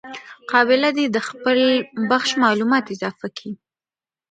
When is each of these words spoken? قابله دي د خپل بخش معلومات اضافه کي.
قابله 0.51 0.89
دي 0.97 1.05
د 1.09 1.17
خپل 1.27 1.59
بخش 2.11 2.29
معلومات 2.43 2.85
اضافه 2.95 3.27
کي. 3.37 3.51